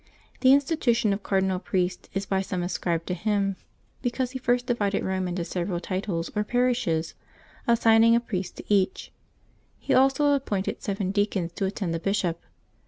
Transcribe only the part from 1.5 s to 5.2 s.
priests is by some ascribed to him, because he first divided